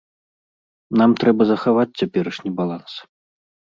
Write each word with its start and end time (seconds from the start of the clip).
Нам 1.03 1.11
трэба 1.25 1.49
захаваць 1.53 1.87
цяперашні 1.99 2.49
баланс. 2.61 2.93